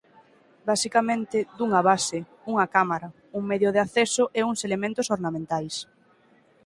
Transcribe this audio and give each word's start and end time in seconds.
basicamente, 0.69 1.37
dunha 1.57 1.81
base, 1.89 2.17
unha 2.51 2.65
cámara, 2.75 3.07
un 3.37 3.43
medio 3.51 3.69
de 3.71 3.79
acceso 3.85 4.23
e 4.37 4.39
uns 4.49 4.59
elementos 4.67 5.09
ornamentais. 5.15 5.75